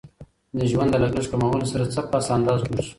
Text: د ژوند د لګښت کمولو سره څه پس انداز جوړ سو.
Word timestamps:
د 0.57 0.59
ژوند 0.71 0.89
د 0.91 0.95
لګښت 1.03 1.29
کمولو 1.31 1.65
سره 1.71 1.85
څه 1.93 2.01
پس 2.11 2.25
انداز 2.35 2.59
جوړ 2.67 2.77
سو. 2.85 2.89